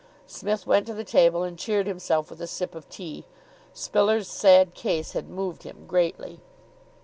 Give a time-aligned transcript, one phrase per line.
[0.25, 3.23] Psmith went to the table, and cheered himself with a sip of tea.
[3.71, 6.39] Spiller's sad case had moved him greatly.